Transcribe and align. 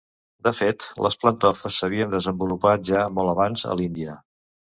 De 0.45 0.51
fet, 0.59 0.85
les 1.05 1.17
plantofes 1.23 1.77
s'havien 1.83 2.15
desenvolupat 2.15 2.87
ja 2.91 3.05
molt 3.19 3.35
abans 3.37 3.67
a 3.73 3.77
l'Índia. 3.83 4.17